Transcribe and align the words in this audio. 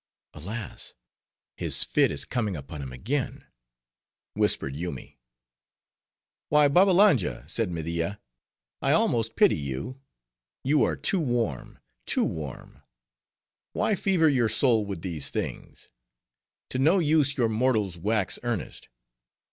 "Alas! 0.33 0.95
his 1.57 1.83
fit 1.83 2.09
is 2.09 2.25
coming 2.25 2.55
upon 2.55 2.81
him 2.81 2.91
again," 2.91 3.45
whispered 4.33 4.75
Yoomy. 4.75 5.19
"Why, 6.49 6.67
Babbalanja," 6.69 7.47
said 7.47 7.69
Media, 7.69 8.19
"I 8.81 8.93
almost 8.93 9.35
pity 9.35 9.55
you. 9.57 10.01
You 10.63 10.83
are 10.83 10.95
too 10.95 11.19
warm, 11.19 11.77
too 12.07 12.23
warm. 12.23 12.81
Why 13.73 13.93
fever 13.93 14.27
your 14.27 14.49
soul 14.49 14.87
with 14.87 15.03
these 15.03 15.29
things? 15.29 15.89
To 16.71 16.79
no 16.79 16.97
use 16.97 17.37
you 17.37 17.47
mortals 17.47 17.95
wax 17.95 18.39
earnest. 18.41 18.87